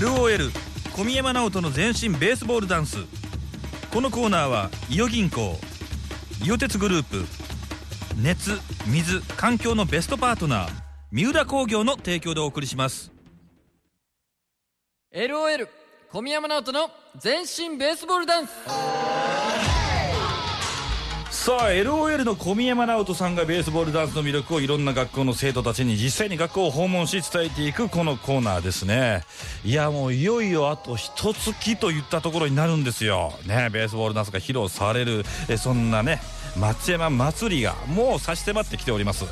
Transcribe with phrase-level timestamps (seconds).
[0.00, 0.50] LOL
[0.96, 2.96] 小宮山直人の全身ベースボールダンス。
[3.92, 5.58] このコーナーは伊予銀行
[6.42, 7.26] 伊予鉄グループ
[8.16, 10.70] 熱水環境のベストパートナー
[11.10, 13.12] 三浦工業の提供でお送りします。
[15.14, 15.68] LOL
[16.10, 18.50] 小宮山直人の全身ベースボールダンス。
[21.42, 29.24] さあ LOL の小宮山直人さんがベースボールダンスの魅力をいろんな学校の生徒たちに実際に学校を訪問し伝えていくこのコーナーですね。
[29.64, 33.32] いやもういよいよあと一月といったところになるんですよ。
[33.44, 36.20] ねベースボールダンスが披露されるえそんなね
[36.56, 39.24] 松山祭りがもう差し迫ってきております。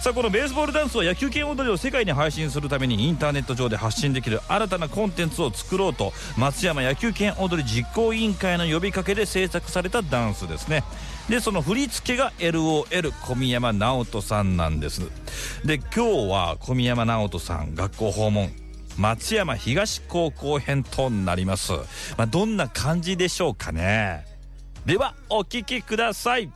[0.00, 10.84] さあこのベースボールダンスは野球拳踊りを世界に配信するためにインターネット上で発信できる新たなコンテンツを作ろうと松山野球拳踊り実行委員会の呼びかけで制作されたダンスですね。
[11.28, 15.02] でその振り付けが LOL 小宮山直人さんなんです。
[15.64, 18.50] で今日は小宮山直人さん学校訪問
[18.96, 21.72] 松山東高校編となります、
[22.16, 24.24] まあ、どんな感じでしょうかね。
[24.86, 26.50] ではお聞きください。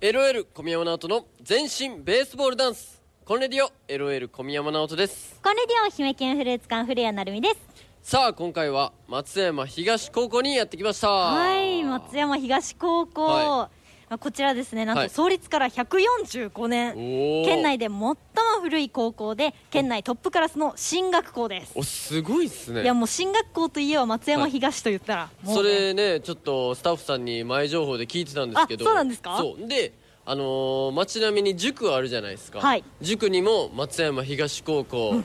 [0.00, 3.02] LOL 小宮山直人の全身ベースボールダンス。
[3.24, 5.40] コンレディオ LOL 小宮山直人です。
[5.42, 7.71] コンレディオ姫犬フルーツ館古谷成美です
[8.02, 11.08] さあ今回は松山東高校にやってきました。
[11.08, 13.46] はい松山東高校、はい。
[13.46, 13.70] ま
[14.16, 15.08] あこちらですねなんはい。
[15.08, 17.44] と創立から145年、おー。
[17.44, 18.16] 県内で最も
[18.60, 21.72] 古い高校で県内トップクラスの進学校です。
[21.76, 22.82] おすごいっすね。
[22.82, 25.70] いやもう進学校といえば松山東と言ったら、もそうね。
[25.70, 28.84] れねちょっとスタッフさんに前情報で聞いてたんですけど。
[28.84, 29.36] あそうなんですか？
[29.38, 29.68] そう。
[29.68, 29.92] で
[30.26, 32.82] あのー街並みに塾あるじゃないですか、はい。
[33.00, 35.22] 塾にも松山東高校、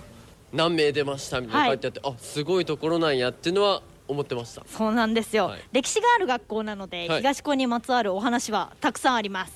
[0.58, 4.64] 何名出ましたみたいな書いてあって、あすごいところなんやっていうのは思ってました。
[4.66, 5.61] そうなんですよ、はい。
[5.72, 7.17] 歴史がある学校なので、はい。
[7.19, 9.53] 東高にまつわるお話はたくさんあります。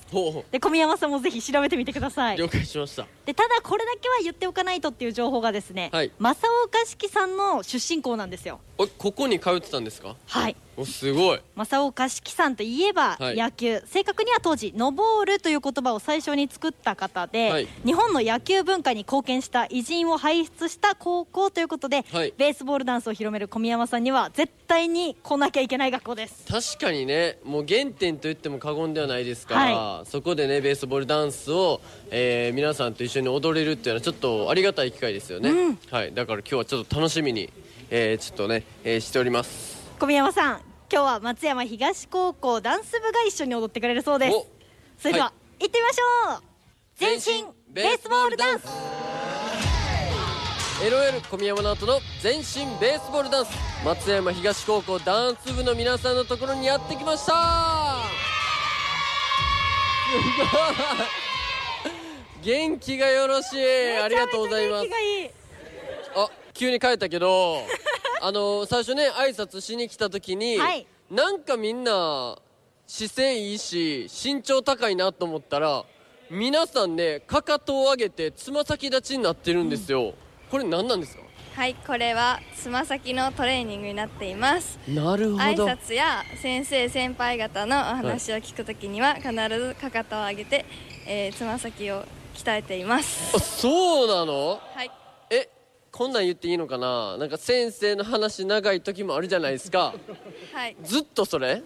[0.50, 2.36] で小宮山さんもぜひ調べてみてください。
[2.36, 6.10] う了解しましたでただこれだけは言っておかないとっていう情報がですね、はい。
[6.18, 8.60] 正岡式さんの出身校なんですよ。
[8.78, 10.16] おここに通ってたんですか？
[10.26, 10.56] はい。
[10.74, 11.40] おすごい。
[11.54, 13.36] 正岡式さんといえばはい。
[13.36, 17.68] 野球、正確には当時「ノボール」という言葉を最初に作った方で、はい。
[17.84, 22.34] 日本の野球文化に貢献した偉人を輩出した高校ということで、はい。
[22.36, 26.44] ベースボールダンスを広める小宮山さんには絶対に来なきゃいけない学校です。
[26.48, 31.80] 確かにねもう原点と言っても過言ではないですから、はそこでねベースボールダンスを、
[32.10, 35.78] えー皆さんと一緒に踊れるっていうのはちょっとありがたい機会ですよね、うん。
[35.90, 37.50] はい、だから今日はちょっと楽しみに、
[37.90, 39.82] えーちょっとね、えーしております。
[39.98, 40.60] 小宮山さん
[40.92, 44.34] 今日は松山東高校ダンス部が一緒に踊ってくれるそうです。
[44.34, 44.46] お。
[44.98, 46.42] それでは、は行ってみましょう。
[46.96, 48.66] 全身ベースボールダンス。
[50.82, 52.44] LOL 小宮山直人の全身
[52.80, 53.50] ベースボールダンス。
[53.84, 57.32] 松山東高校ダンス部の皆さんのところにやってきました。
[60.12, 61.21] すごい
[62.42, 63.96] 元気がよろしい。
[63.98, 64.88] ありがとうございます。
[66.16, 67.62] あ急に帰ったけど
[68.20, 70.86] あの最初ね挨拶しに来た時に、はい。
[71.10, 72.36] なんかみんな
[72.86, 75.84] 姿勢いいし身長高いなと思ったら
[76.30, 80.14] 皆さんねかかとを上げてつま先立ちになってるんですよ、
[80.50, 81.22] これ何なんですか？
[81.54, 84.78] はい、これはつま先のトレーニングになっています。
[84.88, 90.64] なるほ挨ど拶や先生先輩方のお話を聞くときには必ずかかとを上げて
[91.06, 92.04] えーつま、先を
[92.34, 93.36] 鍛えています。
[93.36, 94.60] あそうなの？
[94.74, 94.90] はい、
[95.30, 95.48] え
[95.90, 97.16] こんなん言っていいのかな？
[97.18, 99.94] なんか先生の話長い時もあるじゃないですか。
[100.52, 101.62] はい、ずっとそれ？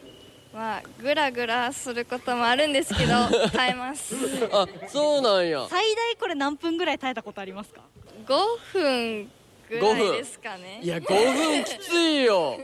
[0.53, 3.13] まあぐらぐらすることもあるんですけど
[3.53, 4.15] 耐えます。
[4.53, 5.67] あそうなんや。
[5.69, 7.83] 最大これ何分ぐらい耐えたことありますか
[8.27, 8.37] ？5
[8.73, 9.31] 分
[9.69, 10.81] ぐらいですかね。
[10.85, 12.59] いや5分きついよ。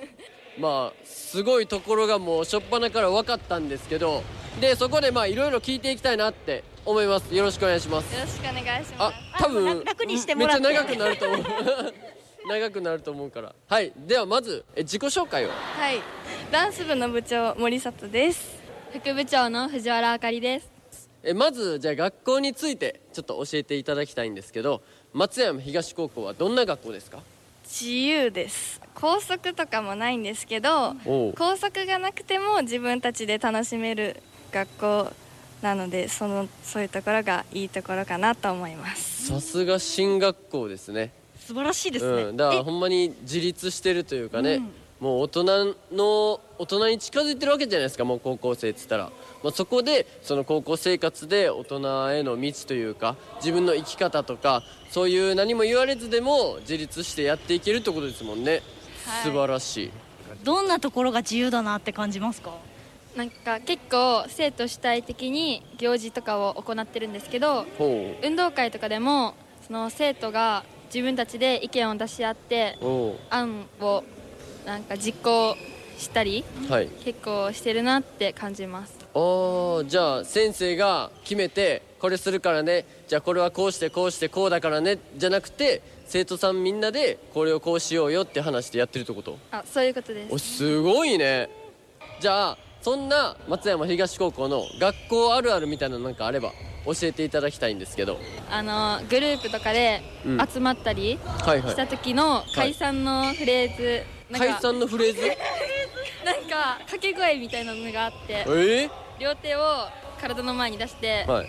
[0.59, 4.23] まあすごいところがもう初っ端から分かったんですけど。
[4.61, 7.35] でそこでまあいろいろ聞いていきたいなって思います。
[7.35, 8.15] よろしくお願いします。
[8.15, 9.45] よろしくお願いしあます。
[9.45, 10.63] 多分楽楽にしてもらって。
[10.69, 11.95] めっちゃ長くなると思う。
[12.49, 13.55] 長くなると思うから。
[13.69, 13.93] はい。
[13.97, 15.49] ではまずえ自己紹介を。
[15.49, 15.55] は
[15.93, 16.01] い、
[16.51, 18.61] ダンス部の部長森里です。
[18.93, 20.69] 副部長の藤原あかりです。
[21.23, 24.83] えまずじゃあ学校についてちょっと教えていただきたいんですけど
[25.13, 27.21] 松山東高校はどんな学校ですか？
[27.65, 28.81] 自由です。
[28.97, 34.17] 校則とかもないんですけど校則がなくても自分たちで楽しめる
[34.51, 35.13] 学校
[35.63, 39.29] なのでそのそういうところがいいところかなと思います。
[39.29, 41.13] さすが進学校ですね。
[41.39, 42.63] 素晴らしいですね、うん、だからえ？
[42.63, 44.71] ほんまに自立してるというかね、うん。
[45.01, 49.11] もう大人の大人に近づいてるわけじゃないですかもう高校生っつったら、
[49.43, 58.63] まあ、そこでその高校生活で大人への道というか自分の生き方とかそういう何も言われずでも自立してやっていけるってことですもんね、
[59.05, 59.23] はい。
[59.25, 59.91] 素晴らしい。
[60.45, 62.53] どんなところが自由だなって感じますか？
[63.17, 69.35] なんか結構生徒主体的に行事とかを行ってるんですけどほ運動会とかでも
[69.67, 74.03] その生徒が自分たちで意見を出し合ってお案を
[74.65, 75.57] なんか実行
[75.99, 76.89] したりうはい。
[77.05, 78.99] 結構してるなって感じます。
[79.15, 82.87] あーじゃあ先生が決めてこれするからね。
[83.09, 84.99] じゃあこれはこうしてこうしてこうだからね。
[85.17, 89.39] じゃなくて生徒さんみんなでこれをこうしようよって話してやってるってこと？
[89.51, 90.35] あそういうことです。
[90.35, 91.49] おすごいね。
[92.21, 96.53] じゃあそんな松山東高校の学校あるあるみたいなのなんかあれば
[96.85, 98.19] 教えていただきたいんですけど。
[98.51, 100.47] あのグループとかでうん。
[100.47, 101.71] 集まったりはいはい。
[101.71, 105.21] した時の解散のフレーズ、なんか解散のフレーズ？
[106.27, 109.61] なんか掛け声みたいなのがあってえ両手を
[110.21, 111.49] 体の前に出してー、はい。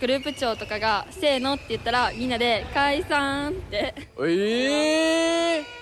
[0.00, 3.94] グループ長とかが「せーの」って言ったらみんなで「解散」って。
[4.20, 5.77] ええ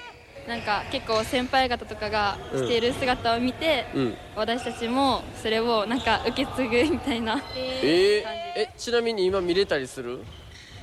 [0.47, 4.17] なんか結構先輩方とかがしている姿を見て、ー、うん。
[4.37, 7.43] 私たちもそれをなんか受け継ぐみたいな。
[7.57, 10.21] えー、えちなみに今見れたりする、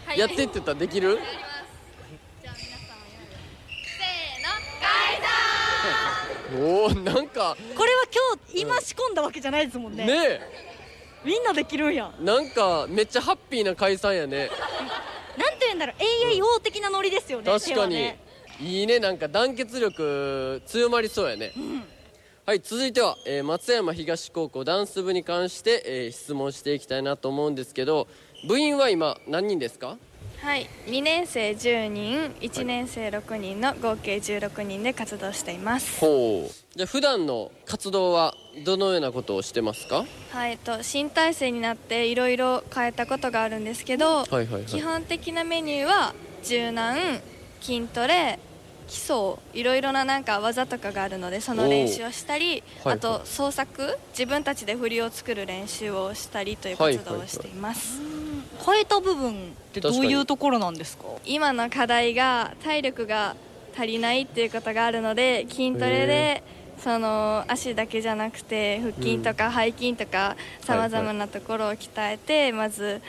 [0.05, 0.19] はい。
[0.19, 1.17] やってって言ったらできる？
[6.55, 10.05] おおなんかこれは今日今仕込んだわけじゃないですもんね。
[10.05, 10.41] ね
[11.23, 14.49] みんなできるんやえなんかめっちゃハッピーな解散やね。
[15.37, 15.95] なんて言うんだろう。
[15.97, 18.19] AAO 的なノリですよね、確かに、ね
[18.59, 21.51] いいねなんか団結力強まりそうやね、
[22.45, 28.07] はい続いては、えー松山東高校ダンス部に関して、えー質問していきたいなと思うんですけど
[28.47, 29.97] 部員は今何人ですか？
[30.41, 36.01] はい2年生10人1年生6人の合計16人で活動しています。
[36.01, 36.53] ほう。
[36.75, 38.35] じゃあ普段の活動は
[38.65, 40.03] どのようなことをしてますか？
[40.31, 44.63] はい、えっと新体制になっていろいろ変えたことがあるんですけど、はいはいはい。
[44.65, 46.13] 基本的なメニューは
[46.43, 47.21] 柔軟
[47.63, 48.37] 筋トレ
[48.85, 58.01] 基礎いろいろななんか技とかがあるのでその練習をしたり、はいあと創作自分たちで振りを作る練習をしたりという活動をしています、
[58.65, 59.35] 変えた部分っ
[59.71, 61.05] てどういうところなんですか？
[61.25, 63.37] 今の課題が体力が
[63.75, 66.43] 足りないっていうことがあるので筋トレで
[66.77, 73.01] その足だけじゃなくて腹筋とか背筋とかさまざまなところを鍛えてまず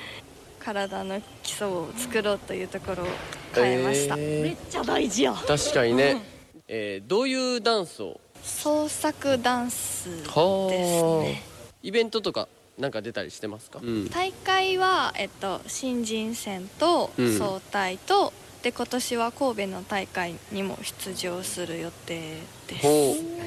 [0.61, 3.07] 体の基礎を作ろうというところを
[3.55, 5.33] 変えました、えめっちゃ大事や。
[5.33, 6.21] ー確かにね、
[6.69, 8.21] えーどういうダンスを？
[8.43, 11.43] 創作ダンスですはね
[11.83, 12.49] イベントとか
[12.79, 14.09] なんか出たりしてますか、うん。
[14.11, 17.39] 大会は、えっと、新人戦とうん。
[17.39, 22.83] 総体と、で今年は神戸の大会にも出場する予定です。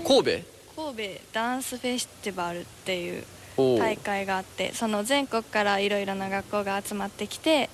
[0.03, 0.31] 神戸？
[0.75, 3.23] 神戸ダンスフェスティバルっていう。
[3.57, 7.71] 大会があってその全国からいろいろな学校が集まってきて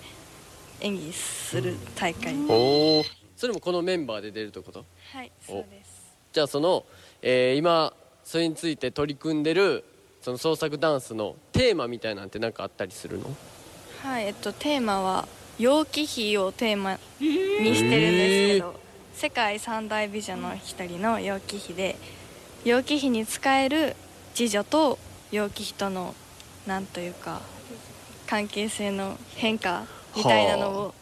[0.83, 4.85] 演技する大会、ほうそれもこのメンバーで出るってこと？
[5.13, 6.13] はいそうです。
[6.31, 6.85] じゃあその、
[7.21, 7.93] えー今
[8.23, 9.83] それについて取り組んでる
[10.21, 13.25] その創作ダンスのテーマみたいなんて何かあったりするの？
[14.01, 15.27] はいえっとテーマは
[15.57, 18.79] 楊貴妃をテーマにしてるんですけど、
[19.13, 21.95] 世界三大美女の一人の楊貴妃で
[22.65, 23.95] 楊貴妃に仕える
[24.33, 24.99] 次女と
[25.31, 26.15] 楊貴妃との
[26.65, 27.41] なんというか
[28.27, 29.85] 関係性の変化
[30.15, 30.93] みたいなのを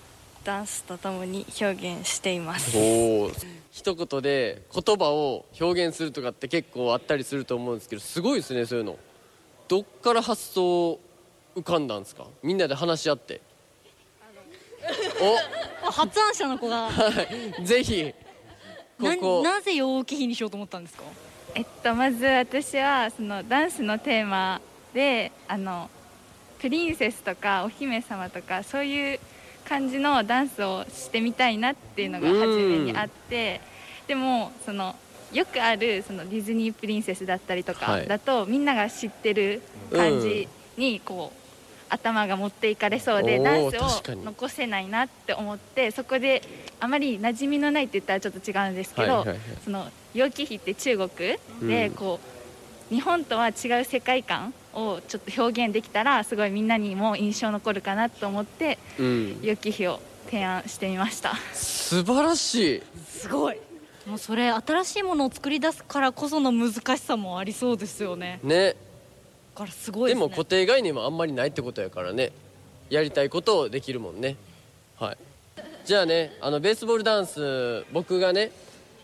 [0.44, 2.75] ダンスとともに表現しています。
[2.78, 3.31] おお
[3.72, 8.98] 一言で言葉を表現するとかって結構あったりすると思うんですけどすごいですねそういうの。
[9.68, 11.00] どっから発想
[11.56, 12.25] 浮かんだんですか？
[12.44, 13.42] みんなで話し合って。
[15.84, 16.90] あ発案者の子が。
[17.64, 18.14] ぜひ
[19.00, 19.44] こなこ。
[19.44, 21.04] なぜ陽気日にしようと思ったんですか？
[21.54, 24.59] えっと、まず私はそのダンスのテーマ
[24.94, 25.90] であの
[26.61, 29.19] プリンセスとかお姫様とかそういう
[29.68, 33.61] 感じのダンスをしてみたいなっていうのが初めにあって
[34.07, 34.95] でもその
[35.31, 38.03] よくあるそのディズニープリンセスだったりとはい。
[38.03, 41.37] かだと、みんなが知ってる感じにこう、
[41.89, 46.41] 頭が持っていかれそうでダンスを残せないなって思ってそこで
[46.80, 49.39] あまり馴染みのないって言ったらちょっと違うんですけど、はいはいはい。
[49.63, 51.09] その楊貴妃って中国
[51.69, 51.94] でうん。
[51.95, 52.19] こ
[52.91, 59.42] う、日本とは違う世界観をちょっと表現できたらすごいみんなにも印象残るかなと思ってうん。
[59.42, 61.35] 楊貴妃を提案してみました。
[61.54, 62.83] 素晴らしい。
[63.06, 63.57] すごい。
[64.07, 68.40] もうそれ新しいものを作り出すからこその難しさもありそうですよね。
[68.44, 68.69] ね。
[68.69, 68.75] だ
[69.56, 70.21] からすごいでね。
[70.21, 72.31] も固定概念もあんまりないってことやからね。
[72.90, 74.35] やりたいことをできるもんね。
[74.97, 75.18] はい。
[75.85, 78.51] じゃあねあのベースボールダンス僕がね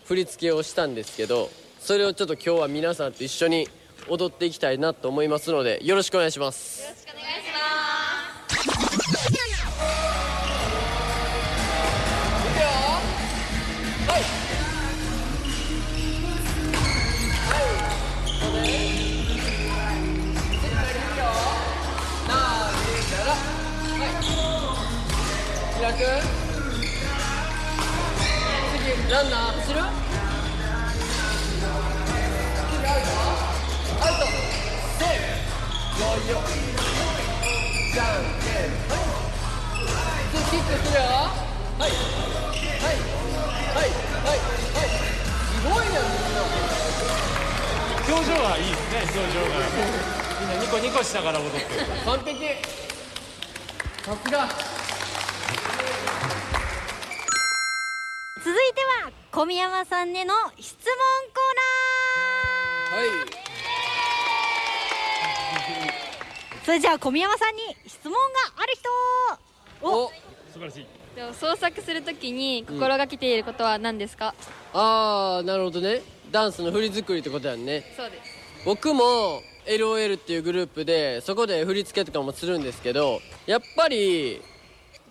[0.04, 3.68] 振り付けをしたんですけどそれをちょっと今日は皆さんと一緒に
[4.08, 6.82] 踊っていきたいなと思いますのでよろしくお願いします。
[6.82, 7.57] よろしくお願いします。
[48.18, 49.46] 表情がいいですね表情が
[50.40, 51.64] みんなニコニコしながら踊ってる
[52.04, 52.46] 完璧
[54.02, 54.48] さすが
[58.44, 60.84] 続いては小宮山さんへの質問
[61.34, 61.54] コー
[62.90, 63.00] ナー。
[63.00, 63.08] はい。
[66.64, 68.18] それじゃあ小宮山さんに質問が
[68.56, 70.08] ある人お。
[70.52, 74.34] 素晴らしいでも創作するときに心がけていることは何ですか、
[74.72, 77.84] ああなるほどねダンスの振り作りってことやんね。
[77.96, 78.38] そうです。
[78.64, 84.40] 僕も LOL っていうグループでそこで振り付けとかもするんですけどやっぱり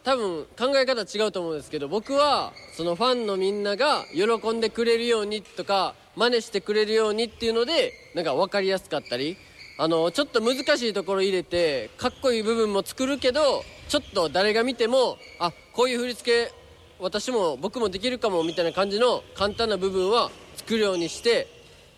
[0.04, 9.38] 多分考え方違うと思うんですけど僕はそのファンのみんなが喜んでくれるようにとか真似してくれるようにっていうのでなんか分かりやすかったり
[9.78, 16.54] あのちょっと難しいところ入れてかっこいい部分も作るけどちょっと誰が見てもあこういう振り付け
[17.00, 20.32] 私も僕もできるかもみたいな感じの簡単な部分は
[20.68, 21.48] 作るようにして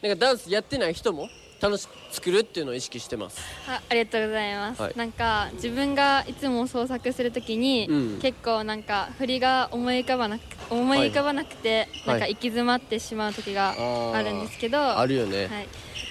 [0.04, 1.28] なんかダンスやってない人も
[1.60, 3.42] 楽しく作るっていうのを意識してます。
[3.68, 4.94] あありがとうございます、はい。
[4.96, 8.20] なんか自分がいつも創作するときに、うん。
[8.20, 12.08] 結構なんか振りが思い浮かばなく思い浮かばなくて、はい。
[12.08, 14.14] なんか行き詰まってしまう時がー。
[14.14, 15.68] あるんですけどあるよね、はい、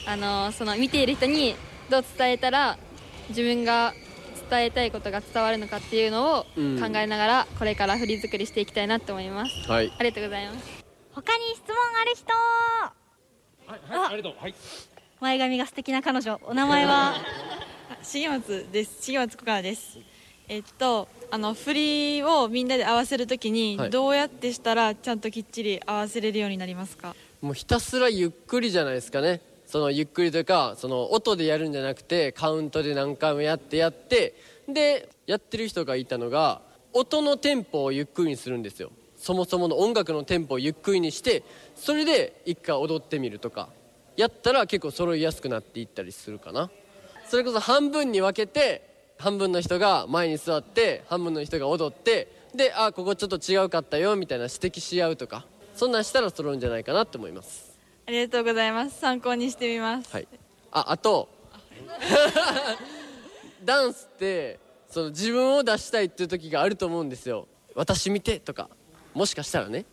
[0.07, 1.55] あのその見ている人に
[1.89, 2.77] どう伝えたら
[3.29, 3.95] 自分が
[4.51, 6.97] 伝えたいことが伝わるのかっていうのを考うん。
[6.97, 9.71] えながらこれから振り作りしていきたいなと思います。
[9.71, 9.93] はい。
[9.99, 10.88] ありがとうございます
[11.19, 12.33] 他に質問ある人。
[13.67, 14.17] はい、はい、あ。
[14.17, 14.39] りがとう。
[14.41, 14.55] はい。
[15.21, 16.41] 前髪が素敵な彼女。
[16.45, 17.17] お名前は？
[18.09, 19.11] 重松です。
[19.11, 19.99] 重松コカナです。
[20.47, 23.91] えっとあの振りをみんなで合わせるときに、はい。
[23.91, 27.17] どうやってしたらちゃんときっちり合わせれるようになりますか？
[27.41, 29.41] もうひたすらゆっくりじゃないですかね。
[29.67, 34.35] そのゆっくりというかその音でやるんじゃなくてカウントで何回もやってやって。
[34.69, 36.61] でやってる人がいたのが
[36.93, 41.43] 音のテンポをゆっくりにするんですよそもそもの音楽のテンポをゆっくりにして
[41.75, 43.69] それで一回踊ってみるとか
[44.17, 46.71] やったら結構揃いやすくなっていったりするかな。
[47.27, 55.45] それこそ半分に分けて半分の人が前に座って半分の人が踊ってであここちょっと違うかったよみたいな指摘し合うとか
[55.75, 57.77] そんなんしたら揃うんじゃないかなって思います。
[58.07, 58.99] ありがとうございます。
[58.99, 60.29] 参考にしてみます、はい。
[60.71, 61.29] ああと
[63.65, 64.59] ダンスって
[64.89, 67.47] その自分を出したいっていう時があると思うんですよ。
[67.75, 68.71] 私見てとか
[69.19, 69.85] もしかしたらね。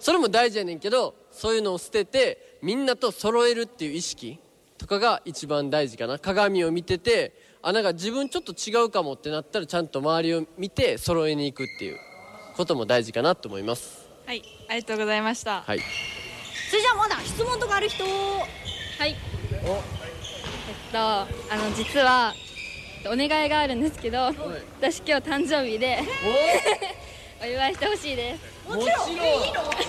[0.00, 4.38] それも大事やねんけどそういうのを捨ててみんなと揃えるっていう意識
[4.78, 6.18] とかが一番大事かな。
[6.18, 11.98] 鏡を見ててあなんか自分ちょっと違うかもってなったらちゃんと周りを見て揃えに行くっていう
[12.56, 14.08] ことも大事かなと思います。
[14.24, 15.60] はいありがとうございました。
[15.60, 15.78] はい。
[16.70, 18.02] それじゃあまだ質問とかある人？
[18.04, 18.08] は
[19.06, 19.10] い。
[19.10, 19.16] えっ
[20.90, 22.32] とあの実は
[23.04, 24.32] お願いがあるんですけど
[24.80, 26.00] 私今日誕生日で
[27.42, 29.06] お祝いしてほしいですもちろん。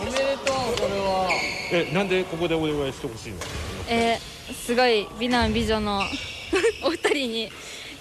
[0.01, 1.29] おめでとうそれは
[1.71, 3.37] えなんでここでお願いしてほしいの？
[3.89, 6.01] えーすごい美男美女の
[6.83, 7.49] お二人に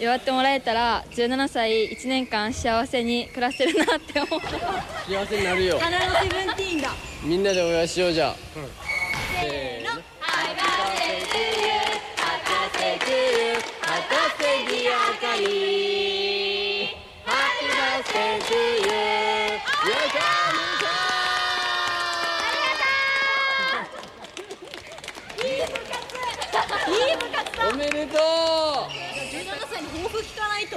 [0.01, 4.41] 祝ってもらえたら17歳1年間幸せに暮らせるなって思う。
[4.41, 5.79] 幸せになるよ。
[5.79, 6.91] 花のセブンティーンだ。
[7.23, 8.61] みんなでお祝いしようじゃあ、せ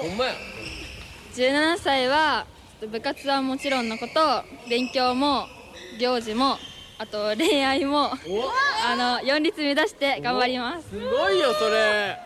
[0.07, 0.33] ほんまや。
[1.33, 2.45] 17歳は
[2.91, 5.47] 部活はもちろんのこと勉強も
[5.99, 6.57] 行事も
[6.99, 10.89] あと恋愛もあの4律目指して頑張ります。
[10.89, 12.19] すごいよそれ。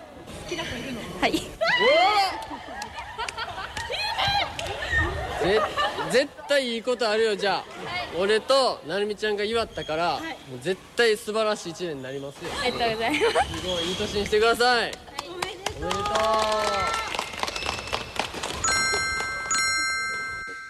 [1.22, 1.32] はい。
[5.42, 5.62] ぜ
[6.12, 7.36] 絶対いいことあるよ。
[7.38, 7.64] じゃあ、
[8.20, 10.20] 俺となるみちゃんが祝ったから、
[10.50, 12.52] もう絶対素晴らしい一年になりますよ。
[12.62, 13.22] ありがとうございます。
[13.62, 14.92] すごいいい年にしてください、
[15.30, 17.09] おめでとう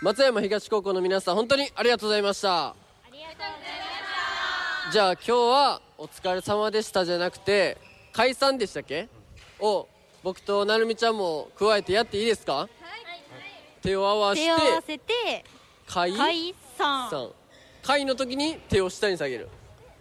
[0.02, 2.74] 松山東高校の皆さん本当にありがとうございました。
[4.94, 7.78] じゃあ今日はお疲れ様でしたじゃなくて
[8.14, 9.10] 解散でしたっけ？
[9.60, 9.90] を
[10.24, 12.70] 僕となるみちゃんも加えてやっていいですか？
[13.82, 15.44] 手を合わせて手を合わせて
[15.86, 17.10] 解解散。
[17.10, 17.30] 散
[17.84, 19.50] 解の時に手を下に下げる。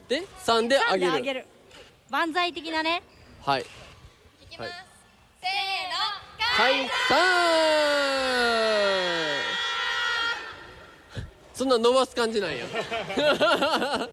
[0.08, 1.12] で3で上げる。
[1.14, 1.44] 上げる。
[2.08, 3.02] 万歳的なね。
[3.44, 3.62] はい。
[3.62, 3.64] い
[4.46, 4.70] きます、
[5.40, 5.56] せーの
[6.56, 6.94] 解散
[11.58, 12.58] そんな伸ばす感じなんや。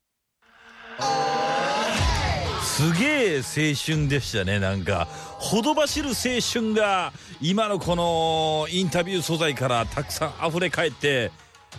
[2.64, 3.44] すげえ青
[3.76, 5.08] 春でしたねなんか。
[5.38, 11.32] ほどばしる青春が今のこのインタビュー素材からたくさん溢れ返って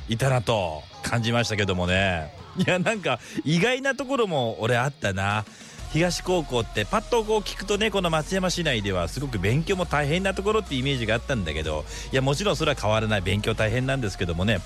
[0.08, 2.32] いたなと感じましたけどもね。
[2.58, 5.44] いやなんか意外なところも俺あったな。
[5.92, 14.60] 東高校ってパッとこう聞くとねこの松山市内ではすごく勉強も大変なところってイメージがあったんだけどいやもちろんそれは変わらない勉強大変なんですけどもね。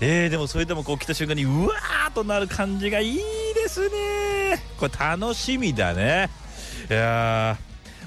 [0.00, 3.18] えー、でもそれでもこう来た瞬間にうわーとなる感じがいい
[3.54, 4.62] ですね。
[4.78, 6.30] これ楽しみだね。
[6.90, 7.56] いや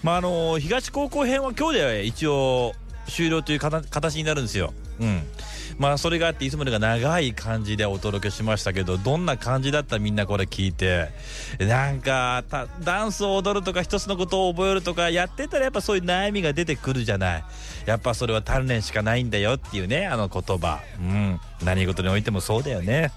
[0.04, 2.74] まああの東高校編は今日で一応
[3.08, 4.74] 終了という形になるんですよ。
[5.00, 5.24] うん。
[5.78, 11.10] まあそれがあっていつもよりが長い感じでお届けしましたけどどんな感じだったみんなこれ聞いて。
[11.60, 12.44] なんか
[12.82, 17.44] ダンスを踊るとか一つのことを覚えるとかやってたらやっぱそういう悩みが出てくるじゃない。
[17.86, 20.80] やっぱそれは鍛錬しかないんだよっていうねあの言葉。
[21.00, 21.40] うん。
[21.64, 23.12] 何事においてもそうだよね。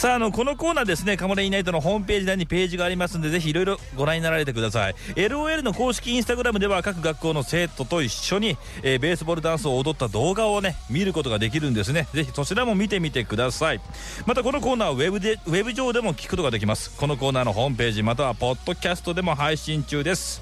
[0.00, 4.94] さああのこのコーナーですねカモレイナイトのホームページ内にページがありますんでぜひいろいろご覧になられてください。
[5.14, 12.08] LOL の公式インスタグラムでは各学校の生徒と一緒に、えー、ベースボールダンスを踊った動画をね見ることができるんですね。
[12.14, 13.80] ぜひそちらも見てみてください。
[14.24, 16.96] またこのコーナーはウェブでウェブ上でも聞くことができます。
[16.96, 20.40] このコーナーのホームページまたはポッドキャストでも配信中です。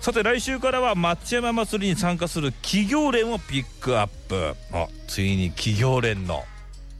[0.00, 4.56] さて来週からは松山祭りに参加する企業連をピックアップ。
[4.72, 6.42] あついに企業連の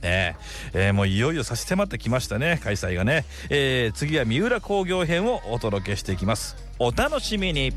[0.03, 0.37] ね
[0.73, 0.91] え。
[0.91, 6.57] ー、もういよいよ差し迫ってきましたね開催がね、えー、次は三浦工業編をお届けしていきます。
[6.79, 7.73] お楽しみに。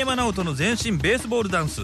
[0.00, 1.82] 山直人の全身ベースボールダンス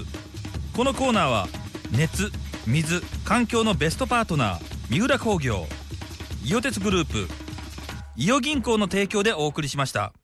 [0.74, 1.48] このコーナーは
[1.92, 2.32] 熱
[2.66, 5.66] 水環境のベストパートナー三浦工業
[6.42, 7.28] 伊予鉄グループ
[8.16, 10.14] 伊予銀行の提供でお送りしました。